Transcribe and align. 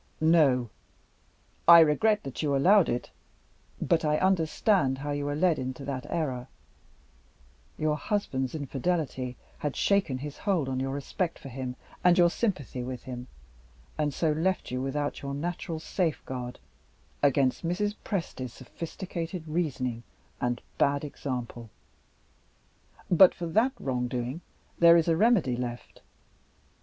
"No. 0.19 0.71
I 1.67 1.79
regret 1.81 2.23
that 2.23 2.41
you 2.41 2.55
allowed 2.55 2.89
it; 2.89 3.11
but 3.79 4.03
I 4.03 4.17
understand 4.17 4.97
how 4.97 5.11
you 5.11 5.25
were 5.25 5.35
led 5.35 5.59
into 5.59 5.85
that 5.85 6.07
error. 6.09 6.47
Your 7.77 7.97
husband's 7.97 8.55
infidelity 8.55 9.37
had 9.59 9.75
shaken 9.75 10.17
his 10.17 10.39
hold 10.39 10.67
on 10.67 10.79
your 10.79 10.89
respect 10.91 11.37
for 11.37 11.49
him 11.49 11.75
and 12.03 12.17
your 12.17 12.31
sympathy 12.31 12.81
with 12.81 13.03
him, 13.03 13.27
and 13.95 14.07
had 14.11 14.15
so 14.17 14.31
left 14.31 14.71
you 14.71 14.81
without 14.81 15.21
your 15.21 15.35
natural 15.35 15.79
safeguard 15.79 16.57
against 17.21 17.63
Mrs. 17.63 17.93
Presty's 18.03 18.53
sophistical 18.53 19.27
reasoning 19.45 20.01
and 20.41 20.63
bad 20.79 21.03
example. 21.05 21.69
But 23.11 23.35
for 23.35 23.45
that 23.45 23.73
wrong 23.79 24.07
doing, 24.07 24.41
there 24.79 24.97
is 24.97 25.07
a 25.07 25.15
remedy 25.15 25.55
left. 25.55 26.01